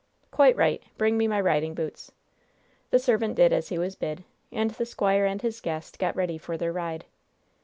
[0.31, 0.81] "Quite right.
[0.97, 2.11] Bring me my riding boots."
[2.89, 6.39] The servant did as he was bid, and the squire and his guest got ready
[6.39, 7.05] for their ride.